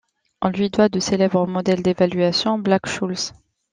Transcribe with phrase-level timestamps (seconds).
[0.41, 3.33] On lui doit le célèbre modèle d'évaluation Black-Scholes.